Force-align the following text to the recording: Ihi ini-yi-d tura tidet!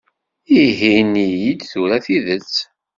Ihi 0.61 0.89
ini-yi-d 1.01 1.61
tura 1.71 1.97
tidet! 2.05 2.53